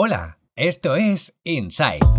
[0.00, 2.17] Hola, esto es Inside.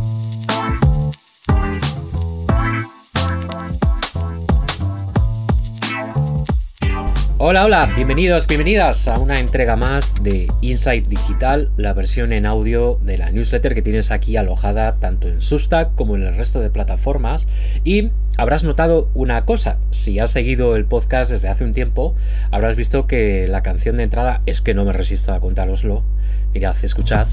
[7.41, 13.00] Hola, hola, bienvenidos, bienvenidas a una entrega más de Insight Digital, la versión en audio
[13.02, 16.70] de la newsletter que tienes aquí alojada tanto en Substack como en el resto de
[16.70, 17.48] plataformas.
[17.86, 22.13] Y habrás notado una cosa, si has seguido el podcast desde hace un tiempo,
[22.52, 26.03] habrás visto que la canción de entrada es que no me resisto a contároslo.
[26.53, 27.27] Mirad, escuchad.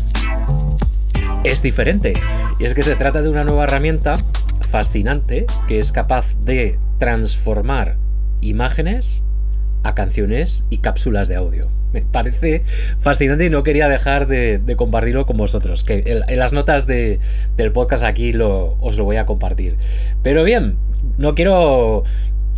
[1.43, 2.13] Es diferente.
[2.61, 4.15] Y es que se trata de una nueva herramienta
[4.71, 7.97] fascinante que es capaz de transformar
[8.41, 9.25] imágenes
[9.87, 11.69] a canciones y cápsulas de audio.
[11.93, 12.63] Me parece
[12.99, 17.21] fascinante y no quería dejar de, compartirlo con vosotros, que en, las notas del
[17.73, 19.77] podcast aquí lo, os lo voy a compartir.
[20.23, 20.77] Pero bien,
[21.19, 22.05] no quiero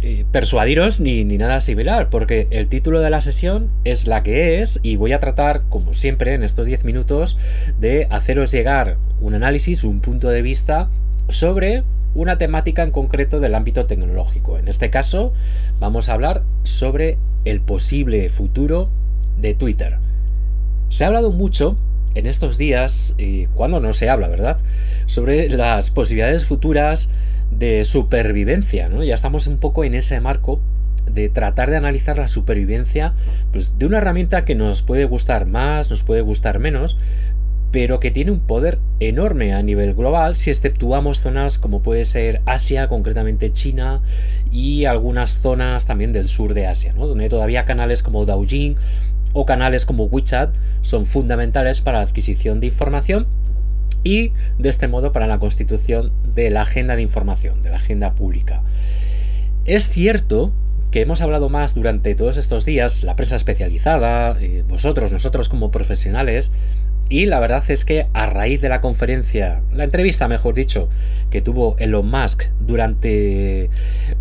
[0.01, 4.63] eh, persuadiros ni, ni, nada similar, porque el título de la sesión es la que
[4.63, 7.37] es y voy a tratar, como siempre, en estos 10 minutos,
[7.81, 10.89] de haceros llegar un análisis, un punto de vista
[11.29, 11.83] sobre
[12.19, 14.59] una temática en concreto del ámbito tecnológico.
[14.59, 15.33] En este caso,
[15.79, 18.91] vamos a hablar sobre el posible futuro
[19.41, 19.99] de Twitter.
[20.89, 21.77] Se ha hablado mucho
[22.15, 24.59] en estos días, y cuando no se habla, ¿verdad?,
[25.07, 27.11] sobre las posibilidades futuras
[27.53, 28.91] de supervivencia.
[29.05, 30.61] Ya estamos un poco en ese marco
[31.07, 33.13] de tratar de analizar la supervivencia
[33.53, 36.99] pues, de una herramienta que nos puede gustar más, nos puede gustar menos,
[37.71, 42.41] pero que tiene un poder enorme a nivel global si exceptuamos zonas como puede ser
[42.47, 44.01] Asia, concretamente China
[44.51, 48.77] y algunas zonas también del sur de Asia, donde todavía canales como Douyin
[49.33, 53.27] o canales como WeChat son fundamentales para la adquisición de información
[54.05, 58.15] y de este modo para la constitución de la agenda de información, de la agenda
[58.15, 58.63] pública.
[59.65, 60.53] Es cierto
[60.91, 65.71] que hemos hablado más durante todos estos días, la prensa especializada, eh, vosotros, nosotros como
[65.71, 66.53] profesionales,
[67.09, 70.89] y la verdad es que a raíz de la conferencia, la entrevista mejor dicho,
[71.31, 73.71] que tuvo Elon Musk durante,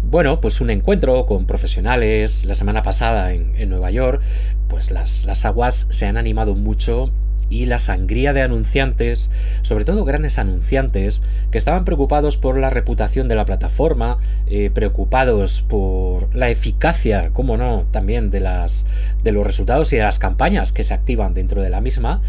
[0.04, 4.22] bueno, pues un encuentro con profesionales la semana pasada en, Nueva York,
[4.70, 7.12] pues las, las aguas se han animado mucho
[7.50, 9.32] y la sangría de anunciantes,
[9.62, 14.18] sobre todo grandes anunciantes, que estaban preocupados por la reputación de la plataforma,
[14.48, 18.86] eh, preocupados por la eficacia, como no, también de, las,
[19.24, 22.22] de los resultados y de las campañas que se activan dentro de la misma,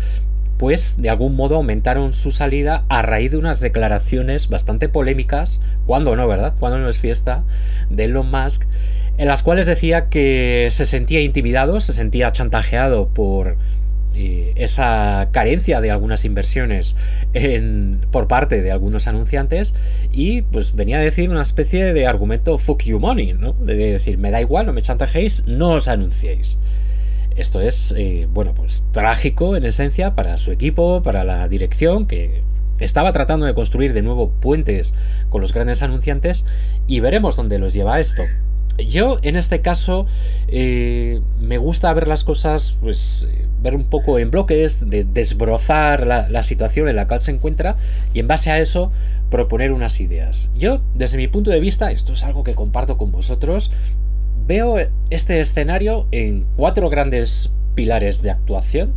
[0.58, 6.16] pues de algún modo aumentaron su salida a raíz de unas declaraciones bastante polémicas, cuando
[6.16, 6.54] no, ¿verdad?
[6.58, 7.44] Cuando no es fiesta,
[7.88, 8.64] de Elon Musk,
[9.16, 13.56] en las cuales decía que se sentía intimidado, se sentía chantajeado por
[14.14, 16.96] eh, esa carencia de algunas inversiones
[18.10, 19.74] por parte de algunos anunciantes
[20.12, 23.52] y pues venía a decir una especie de argumento fuck you money, ¿no?
[23.52, 26.58] De decir, me da igual, no me chantajéis, no os anunciéis.
[27.38, 32.42] Esto es, eh, bueno, pues trágico en esencia para su equipo, para la dirección, que
[32.80, 34.92] estaba tratando de construir de nuevo puentes
[35.30, 36.46] con los grandes anunciantes
[36.88, 38.24] y veremos dónde los lleva esto.
[38.76, 40.06] Yo, en este caso,
[40.48, 43.28] eh, me gusta ver las cosas, pues,
[43.62, 47.76] ver un poco en bloques, de desbrozar la, la, situación en la cual se encuentra
[48.14, 48.90] y en base a eso
[49.30, 50.52] proponer unas ideas.
[50.56, 53.70] Yo, desde mi punto de vista, esto es algo que comparto con vosotros,
[54.48, 54.78] Veo
[55.10, 58.94] este escenario en cuatro grandes pilares de actuación,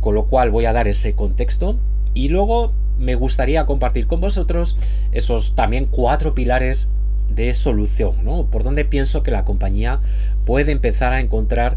[0.00, 1.78] con lo cual voy a dar ese contexto
[2.14, 4.76] y luego me gustaría compartir con vosotros
[5.12, 6.88] esos también cuatro pilares
[7.32, 8.46] de solución, ¿no?
[8.46, 10.00] Por donde pienso que la compañía
[10.44, 11.76] puede empezar a encontrar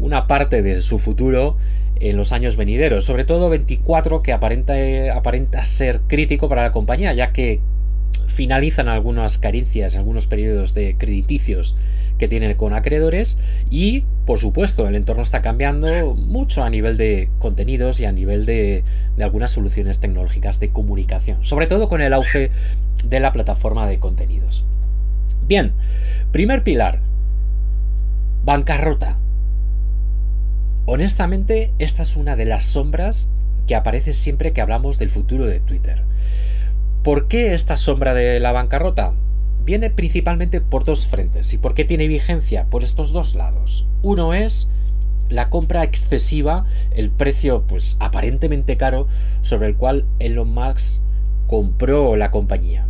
[0.00, 1.58] una parte de su futuro
[2.00, 4.72] en los años venideros, sobre todo 24 que aparenta,
[5.14, 7.60] aparenta ser crítico para la compañía, ya que
[8.26, 11.76] finalizan algunas carencias, algunos periodos de crediticios
[12.18, 13.38] que tienen con acreedores
[13.70, 18.46] y por supuesto el entorno está cambiando mucho a nivel de contenidos y a nivel
[18.46, 18.84] de,
[19.20, 22.50] algunas soluciones tecnológicas de comunicación, sobre todo con el auge
[23.04, 24.64] de la plataforma de contenidos.
[25.46, 25.72] Bien,
[26.32, 27.00] primer pilar,
[28.44, 29.18] bancarrota.
[30.86, 33.28] Honestamente, esta es una de las sombras
[33.66, 36.02] que aparece siempre que hablamos del futuro de Twitter.
[37.02, 39.12] ¿Por qué esta sombra de la bancarrota?
[39.64, 41.52] Viene principalmente por dos frentes.
[41.54, 42.66] ¿Y por qué tiene vigencia?
[42.66, 43.86] Por estos dos lados.
[44.02, 44.70] Uno es
[45.28, 49.08] la compra excesiva, el precio pues aparentemente caro
[49.42, 51.02] sobre el cual Elon Musk
[51.46, 52.86] compró la compañía.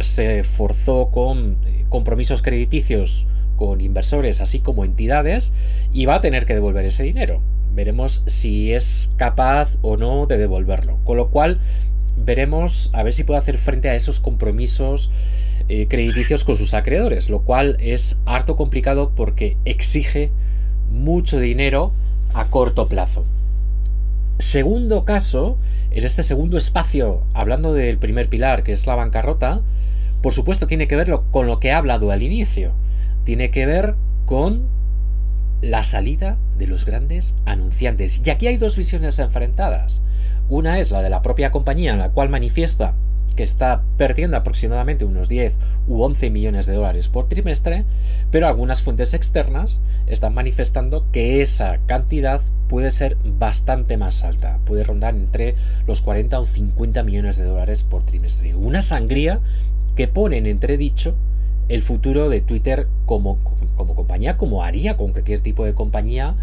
[0.00, 3.26] Se forzó con eh, compromisos crediticios
[3.56, 5.54] con inversores así como entidades
[5.92, 7.40] y va a tener que devolver ese dinero.
[7.74, 10.98] Veremos si es capaz o no de devolverlo.
[11.04, 11.60] Con lo cual
[12.16, 15.10] veremos a ver si puede hacer frente a esos compromisos
[15.68, 20.30] eh, crediticios con sus acreedores, lo cual es harto complicado porque exige
[20.90, 21.92] mucho dinero
[22.34, 23.24] a corto plazo.
[24.38, 25.56] segundo caso,
[25.90, 29.62] en este segundo espacio, hablando del primer pilar, que es la bancarrota,
[30.22, 32.72] por supuesto tiene que ver con lo que he hablado al inicio.
[33.24, 33.94] Tiene que ver
[34.26, 34.62] con
[35.62, 38.20] la salida de los grandes anunciantes.
[38.26, 40.02] Y aquí hay dos visiones enfrentadas.
[40.48, 42.94] Una es la de la propia compañía, en la cual manifiesta
[43.36, 45.56] que está perdiendo aproximadamente unos 10
[45.86, 47.84] u 11 millones de dólares por trimestre,
[48.30, 54.82] pero algunas fuentes externas están manifestando que esa cantidad puede ser bastante más alta, puede
[54.82, 55.54] rondar entre
[55.86, 58.56] los 40 o 50 millones de dólares por trimestre.
[58.56, 59.40] Una sangría
[59.94, 61.14] que pone en entredicho
[61.68, 63.38] el futuro de Twitter como,
[63.76, 66.34] como compañía, como haría con cualquier tipo de compañía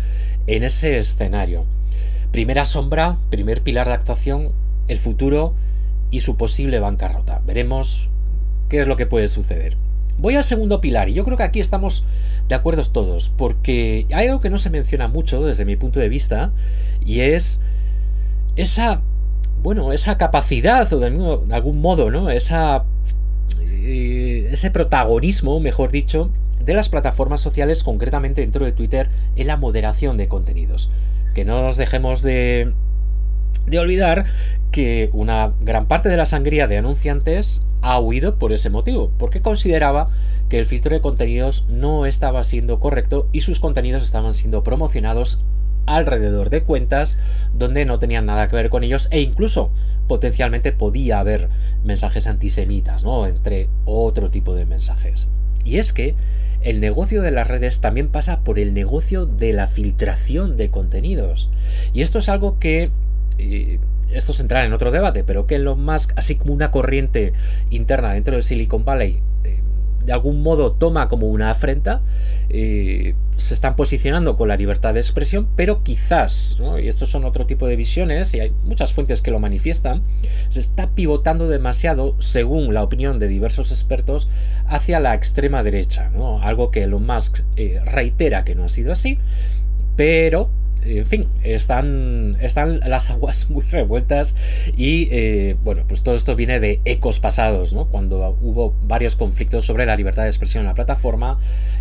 [0.48, 1.66] en ese escenario.
[2.32, 4.52] Primera sombra, primer pilar de actuación,
[4.88, 5.54] el futuro
[6.14, 7.42] y su posible bancarrota.
[7.44, 8.08] Veremos
[8.70, 9.78] qué es lo que puede suceder.
[10.20, 12.06] Voy al segundo pilar y yo creo que aquí estamos
[12.48, 16.10] de acuerdo todos, porque hay algo que no se menciona mucho desde mi punto de
[16.10, 16.52] vista
[17.04, 17.64] y es
[18.56, 19.02] esa,
[19.64, 21.08] bueno, esa capacidad o de
[21.56, 22.30] algún modo, ¿no?
[22.30, 22.84] Esa,
[23.60, 26.30] eh, ese protagonismo, mejor dicho,
[26.64, 30.92] de las plataformas sociales, concretamente dentro de Twitter, en la moderación de contenidos.
[31.34, 32.72] Que no nos dejemos de,
[33.66, 34.26] de olvidar
[34.72, 39.42] que una gran parte de la sangría de anunciantes ha huido por ese motivo, porque
[39.42, 40.10] consideraba
[40.50, 45.44] que el filtro de contenidos no estaba siendo correcto y sus contenidos estaban siendo promocionados
[45.86, 47.20] alrededor de cuentas
[47.54, 49.72] donde no tenían nada que ver con ellos e incluso
[50.08, 51.50] potencialmente podía haber
[51.84, 53.28] mensajes antisemitas, ¿no?
[53.28, 55.28] Entre otro tipo de mensajes.
[55.66, 56.16] Y es que
[56.62, 61.50] el negocio de las redes también pasa por el negocio de la filtración de contenidos.
[61.94, 62.90] Y esto es algo que
[64.14, 67.34] esto es entrar en otro debate, pero que Elon Musk, así como una corriente
[67.70, 69.60] interna dentro de Silicon Valley, eh,
[70.06, 72.02] de algún modo toma como una afrenta,
[72.50, 77.46] eh, se están posicionando con la libertad de expresión, pero quizás, y estos son otro
[77.46, 80.04] tipo de visiones, y hay muchas fuentes que lo manifiestan,
[80.50, 84.30] se está pivotando demasiado, según la opinión de diversos expertos,
[84.68, 89.18] hacia la extrema derecha, algo que Elon Musk eh, reitera que no ha sido así,
[89.96, 90.50] pero
[90.86, 94.36] en fin, están, están las aguas muy revueltas
[94.76, 97.86] y eh, bueno, pues todo esto viene de ecos pasados, ¿no?
[97.86, 101.40] Cuando hubo varios conflictos sobre la libertad de expresión en la plataforma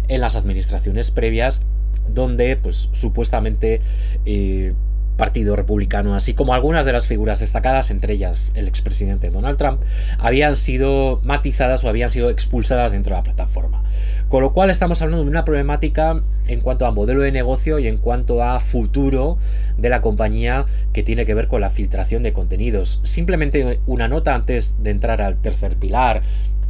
[0.08, 1.62] en las administraciones previas
[2.08, 3.81] donde pues supuestamente
[4.26, 4.75] eh,
[5.23, 9.81] Partido Republicano, así como algunas de las figuras destacadas, entre ellas el expresidente Donald Trump,
[10.19, 13.85] habían sido matizadas o habían sido expulsadas dentro de la plataforma.
[14.29, 17.87] Con lo cual estamos hablando de una problemática en cuanto a modelo de negocio y
[17.87, 19.39] en cuanto a futuro
[19.79, 22.99] de la compañía que tiene que ver con la filtración de contenidos.
[23.05, 26.23] Simplemente una nota antes de entrar al tercer pilar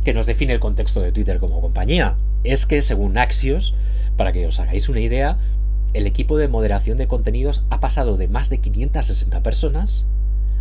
[0.04, 2.16] que nos define el contexto de Twitter como compañía.
[2.44, 3.74] Es que según Axios,
[4.18, 5.38] para que os hagáis una idea,
[5.94, 10.06] el equipo de moderación de contenidos ha pasado de más de 560 personas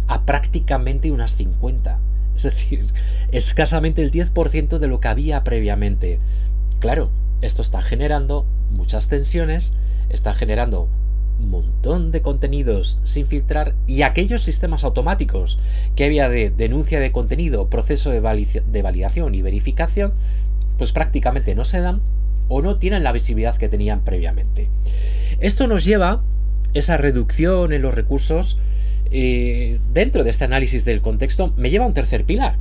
[0.08, 2.00] a prácticamente unas 50.
[2.36, 2.86] Es decir,
[3.32, 6.20] escasamente el 10% de lo que había previamente.
[6.80, 7.10] Claro,
[7.42, 9.74] esto está generando muchas tensiones,
[10.10, 10.88] está generando
[11.40, 15.60] un montón de contenidos sin filtrar y aquellos sistemas automáticos
[15.96, 20.14] que había de denuncia de contenido, proceso de, validación y verificación,
[20.78, 22.02] pues prácticamente no se dan
[22.48, 24.68] o no tienen la visibilidad que tenían previamente.
[25.42, 26.22] Esto nos lleva,
[26.76, 28.60] esa reducción en los recursos,
[29.10, 32.58] eh, dentro de este análisis del contexto, me lleva a un tercer pilar.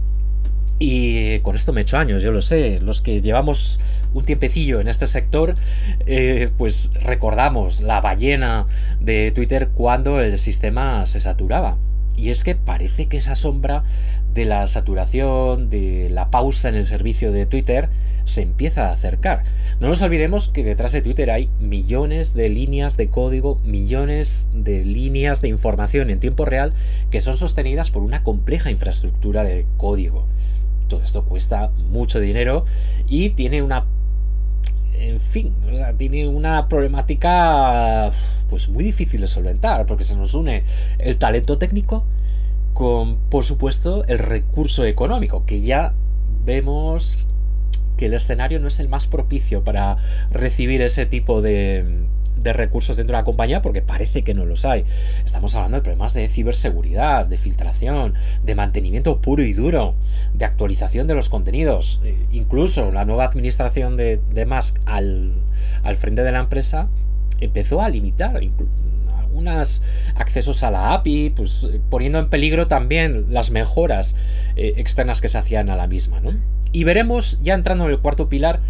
[0.78, 2.80] Y con esto me he hecho años, yo lo sé.
[2.80, 3.80] Los que llevamos
[4.14, 5.56] un tiempecillo en este sector,
[6.06, 8.66] eh, pues recordamos la ballena
[8.98, 11.76] de Twitter cuando el sistema se saturaba.
[12.16, 13.84] Y es que parece que esa sombra
[14.32, 17.90] de la saturación, de la pausa en el servicio de Twitter,
[18.24, 19.44] se empieza a acercar.
[19.80, 24.84] No nos olvidemos que detrás de Twitter hay millones de líneas de código, millones de
[24.84, 26.72] líneas de información en tiempo real
[27.10, 30.26] que son sostenidas por una compleja infraestructura de código.
[30.88, 32.64] Todo esto cuesta mucho dinero
[33.08, 33.86] y tiene una
[35.00, 35.54] en fin,
[35.96, 38.12] tiene una problemática
[38.50, 40.64] pues muy difícil de solventar porque se nos une
[40.98, 42.04] el talento técnico
[42.74, 45.94] con por supuesto el recurso económico que ya
[46.44, 47.26] vemos
[48.00, 49.98] que el escenario no es el más propicio para
[50.30, 52.06] recibir ese tipo de,
[52.42, 54.86] recursos dentro de la compañía porque parece que no los hay.
[55.22, 59.96] Estamos hablando de problemas de ciberseguridad, de filtración, de mantenimiento puro y duro,
[60.32, 62.00] de actualización de los contenidos.
[62.02, 65.34] Eh, incluso la nueva administración de, Musk al,
[65.98, 66.88] frente de la empresa
[67.38, 68.34] empezó a limitar
[69.18, 69.82] algunos
[70.14, 74.16] accesos a la API, pues poniendo en peligro también las mejoras
[74.56, 76.59] eh, externas que se hacían a la misma, ¿no?
[76.72, 78.60] Y veremos, ya entrando en el cuarto pilar,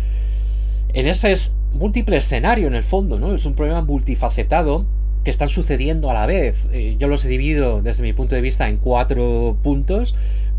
[0.92, 1.34] en ese
[1.72, 3.34] múltiple escenario en el fondo, ¿no?
[3.34, 4.84] Es un problema multifacetado
[5.24, 6.68] que están sucediendo a la vez.
[6.72, 10.14] Eh, yo los he dividido desde mi punto de vista en cuatro puntos,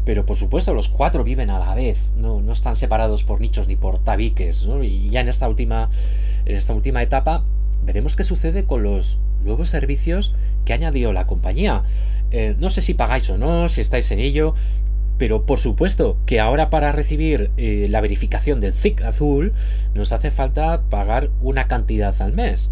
[0.05, 3.67] pero por supuesto los cuatro viven a la vez, no, no están separados por nichos
[3.67, 4.67] ni por tabiques.
[4.83, 5.89] Y ya en esta, última,
[6.45, 7.43] en esta última etapa
[7.85, 11.83] veremos qué sucede con los nuevos servicios que ha añadido la compañía.
[12.31, 14.53] Eh, no sé si pagáis o no, si estáis en ello,
[15.17, 19.53] pero por supuesto que ahora para recibir eh, la verificación del ZIC azul
[19.93, 22.71] nos hace falta pagar una cantidad al mes.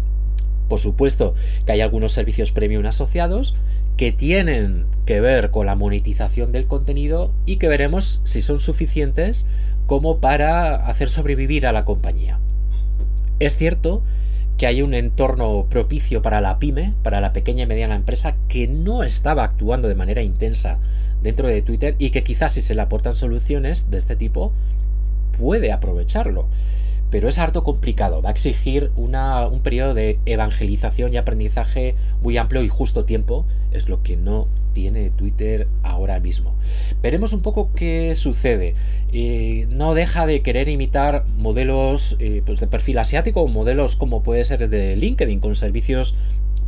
[0.68, 1.34] Por supuesto
[1.66, 3.56] que hay algunos servicios premium asociados
[3.96, 9.46] que tienen que ver con la monetización del contenido y que veremos si son suficientes
[9.86, 12.38] como para hacer sobrevivir a la compañía.
[13.40, 14.02] Es cierto
[14.56, 18.68] que hay un entorno propicio para la pyme, para la pequeña y mediana empresa, que
[18.68, 20.78] no estaba actuando de manera intensa
[21.22, 24.52] dentro de Twitter y que quizás si se le aportan soluciones de este tipo,
[25.38, 26.46] puede aprovecharlo.
[27.10, 32.62] Pero es harto complicado, va a exigir un periodo de evangelización y aprendizaje muy amplio
[32.62, 36.54] y justo tiempo, es lo que no tiene Twitter ahora mismo.
[37.02, 38.74] Veremos un poco qué sucede.
[39.12, 44.44] Eh, no deja de querer imitar modelos eh, pues de perfil asiático, modelos como puede
[44.44, 46.14] ser de LinkedIn, con servicios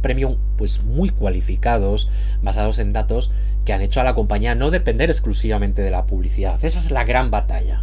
[0.02, 2.11] premium pues muy cualificados,
[2.42, 3.30] basados en datos,
[3.64, 6.62] que han hecho a la compañía no depender exclusivamente de la publicidad.
[6.64, 7.82] Esa es la gran batalla.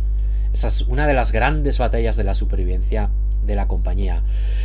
[0.54, 3.10] Esa es una de las grandes batallas de la supervivencia
[3.46, 4.22] de la compañía.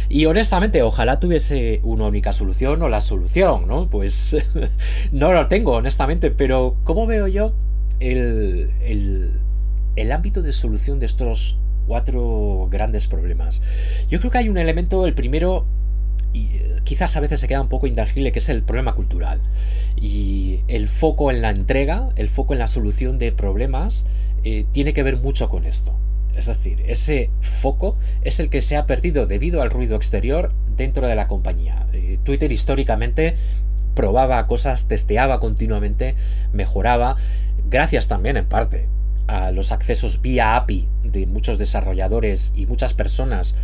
[0.09, 3.89] Y honestamente, ojalá tuviese una única solución o la solución, ¿no?
[3.89, 4.37] Pues
[5.13, 7.53] no lo tengo, honestamente, pero ¿cómo veo yo
[8.01, 8.71] el,
[9.97, 13.63] el, ámbito de solución de estos cuatro grandes problemas?
[14.09, 15.67] Yo creo que hay un elemento, el primero,
[16.85, 19.41] quizás a veces se queda un poco intangible, que es el problema cultural.
[19.97, 24.07] Y el foco en la entrega, el foco en la solución de problemas,
[24.45, 25.95] eh, tiene que ver mucho con esto.
[26.37, 31.07] Es decir, ese foco es el que se ha perdido debido al ruido exterior dentro
[31.07, 31.87] de la compañía.
[31.93, 33.37] Eh, Twitter históricamente
[33.95, 36.17] probaba cosas, testeaba continuamente,
[36.53, 37.17] mejoraba,
[37.71, 38.89] gracias también en parte
[39.27, 43.55] a los accesos vía API de muchos desarrolladores y muchas personas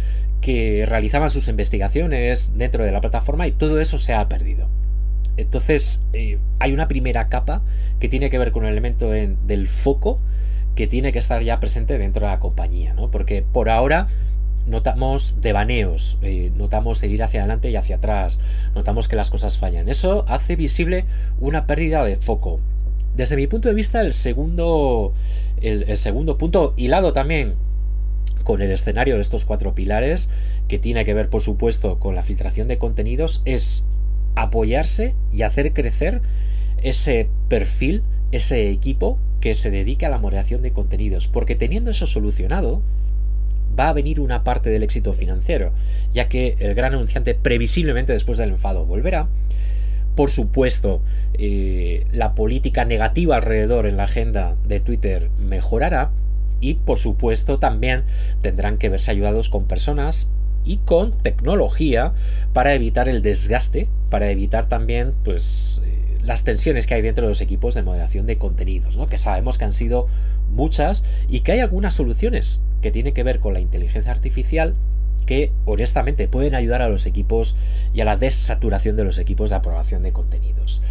[0.40, 4.68] que realizaban sus investigaciones dentro de la plataforma y todo eso se ha perdido.
[5.36, 7.62] Entonces eh, hay una primera capa
[7.98, 10.20] que tiene que ver con el elemento del foco
[10.74, 13.10] que tiene que estar ya presente dentro de la compañía, ¿no?
[13.10, 14.08] Porque por ahora
[14.66, 18.40] notamos devaneos, eh, notamos ir hacia adelante y hacia atrás,
[18.74, 19.88] notamos que las cosas fallan.
[19.88, 21.04] Eso hace visible
[21.40, 22.60] una pérdida de foco.
[23.16, 25.12] Desde mi punto de vista, el segundo,
[25.60, 27.54] el, segundo punto, hilado también
[28.50, 30.28] con el escenario de estos cuatro pilares,
[30.66, 33.86] que tiene que ver, por supuesto, con la filtración de contenidos, es
[34.34, 36.20] apoyarse y hacer crecer
[36.82, 38.02] ese perfil,
[38.32, 42.82] ese equipo que se dedique a la moderación de contenidos, porque teniendo eso solucionado,
[43.78, 45.70] va a venir una parte del éxito financiero,
[46.12, 49.28] ya que el gran anunciante previsiblemente después del enfado volverá.
[50.16, 51.02] Por supuesto,
[51.34, 56.10] eh, la política negativa alrededor en la agenda de Twitter mejorará
[56.60, 58.04] y por supuesto también
[58.42, 60.32] tendrán que verse ayudados con personas
[60.64, 62.12] y con tecnología
[62.52, 65.82] para evitar el desgaste, para evitar también pues
[66.22, 69.08] las tensiones que hay dentro de los equipos de moderación de contenidos, ¿no?
[69.08, 70.06] que sabemos que han sido
[70.52, 74.74] muchas y que hay algunas soluciones que tienen que ver con la inteligencia artificial
[75.26, 77.56] que honestamente pueden ayudar a los equipos
[77.94, 80.82] y a la desaturación de los equipos de aprobación de contenidos.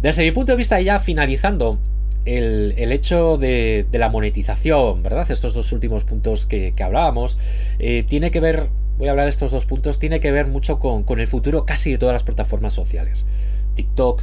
[0.00, 1.78] Desde mi punto de vista, ya finalizando,
[2.24, 5.30] el, hecho de, la monetización, ¿verdad?
[5.30, 7.38] Estos dos últimos puntos que, hablábamos,
[7.78, 10.78] eh, tiene que ver, voy a hablar de estos dos puntos, tiene que ver mucho
[10.78, 13.26] con, con el futuro casi de todas las plataformas sociales.
[13.74, 14.22] TikTok,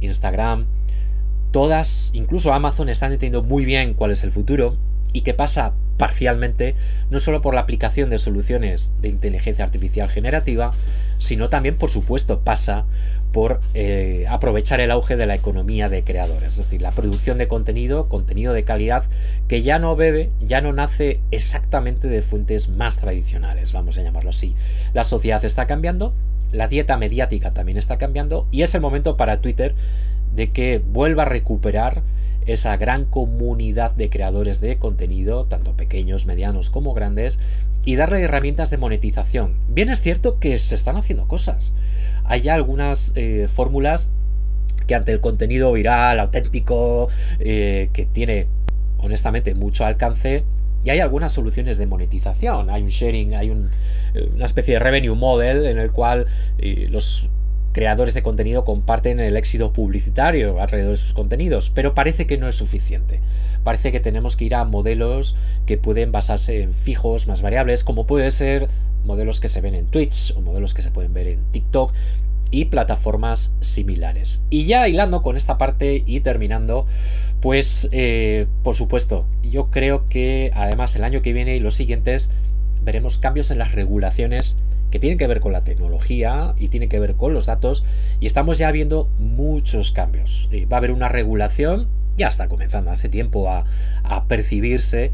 [0.00, 0.66] Instagram,
[1.50, 4.76] todas, incluso Amazon, están entendiendo muy bien cuál es el futuro
[5.12, 6.74] y que pasa parcialmente
[7.10, 10.72] no solo por la aplicación de soluciones de inteligencia artificial generativa,
[11.18, 12.86] sino también, por supuesto, pasa
[13.30, 17.46] por eh, aprovechar el auge de la economía de creadores, es decir, la producción de
[17.46, 19.04] contenido, contenido de calidad,
[19.46, 24.30] que ya no bebe, ya no nace exactamente de fuentes más tradicionales, vamos a llamarlo
[24.30, 24.56] así.
[24.94, 26.14] La sociedad está cambiando
[26.50, 29.74] la dieta mediática también está cambiando y es el momento para Twitter
[30.34, 32.02] de que vuelva a recuperar
[32.46, 37.38] esa gran comunidad de creadores de contenido, tanto pequeños, medianos como grandes,
[37.84, 39.54] y darle herramientas de monetización.
[39.68, 41.74] Bien es cierto que se están haciendo cosas.
[42.24, 44.08] Hay algunas eh, fórmulas
[44.86, 47.08] que ante el contenido viral, auténtico,
[47.38, 48.46] eh, que tiene
[48.98, 50.44] honestamente mucho alcance,
[50.84, 52.70] y hay algunas soluciones de monetización.
[52.70, 56.26] Hay un sharing, hay eh, una especie de revenue model en el cual
[56.88, 57.28] los
[57.72, 62.48] creadores de contenido comparten el éxito publicitario alrededor de sus contenidos, pero parece que no
[62.48, 63.20] es suficiente.
[63.64, 65.36] Parece que tenemos que ir a modelos
[65.66, 68.68] que pueden basarse en fijos más variables, como puede ser
[69.04, 71.92] modelos que se ven en Twitch o modelos que se pueden ver en TikTok,
[72.52, 74.44] y plataformas similares.
[74.50, 76.86] Y ya hilando con esta parte y terminando,
[77.40, 82.30] pues eh, por supuesto, yo creo que además el año que viene y los siguientes
[82.84, 84.58] veremos cambios en las regulaciones
[84.92, 87.82] que tienen que ver con la tecnología y tienen que ver con los datos
[88.20, 90.48] y estamos ya viendo muchos cambios.
[90.52, 93.64] Eh, va a haber una regulación, ya está comenzando hace tiempo a,
[94.28, 95.10] percibirse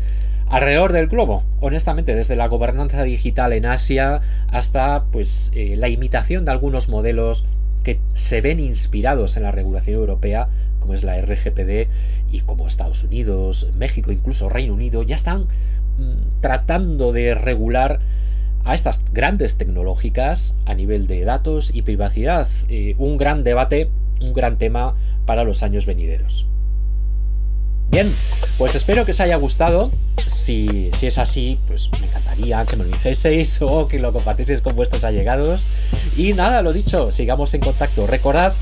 [0.48, 6.44] alrededor del globo, honestamente, desde la gobernanza digital en Asia hasta pues eh, la imitación
[6.44, 7.44] de algunos modelos
[7.84, 10.48] que se ven inspirados en la regulación europea,
[10.80, 11.88] como es la RGPD,
[12.32, 15.42] y como Estados Unidos, México, incluso Reino Unido, ya están
[15.98, 18.00] mm, tratando de regular
[18.68, 22.46] a estas grandes tecnológicas a nivel de datos y privacidad.
[22.68, 23.88] Eh, un gran debate,
[24.20, 24.94] un gran tema
[25.24, 26.44] para los años venideros.
[27.90, 28.14] Bien,
[28.58, 29.90] pues espero que os haya gustado.
[30.26, 34.60] Si, si, es así, pues me encantaría que me lo dijeseis o que lo compartieseis
[34.60, 35.66] con vuestros allegados.
[36.18, 38.06] Y nada, lo dicho, sigamos en contacto.
[38.06, 38.52] Recordad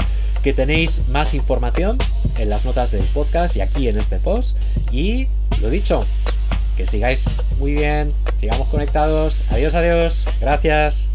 [0.44, 1.98] que tenéis más información
[2.38, 4.56] en las notas del podcast y aquí en este post.
[4.92, 5.26] Y
[5.60, 6.06] lo dicho,
[6.76, 9.44] que sigáis muy bien, sigamos conectados.
[9.50, 10.28] Adiós, adiós.
[10.40, 11.08] Gracias.